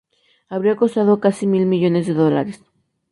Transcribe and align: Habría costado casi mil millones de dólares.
Habría 0.49 0.77
costado 0.77 1.19
casi 1.19 1.45
mil 1.45 1.67
millones 1.67 2.07
de 2.07 2.15
dólares. 2.15 2.63